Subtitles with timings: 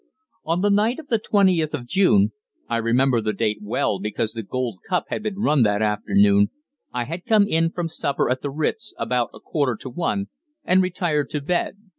[0.45, 2.31] On the night of the twentieth of June
[2.67, 6.49] I remember the date well because the Gold Cup had been run that afternoon
[6.91, 10.29] I had come in from supper at the Ritz about a quarter to one,
[10.65, 11.77] and retired to bed.